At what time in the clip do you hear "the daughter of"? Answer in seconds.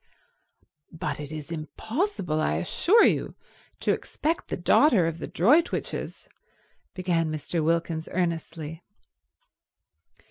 4.47-5.19